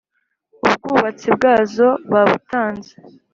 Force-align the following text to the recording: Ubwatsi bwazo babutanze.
Ubwatsi 0.87 1.27
bwazo 1.35 1.87
babutanze. 2.11 2.93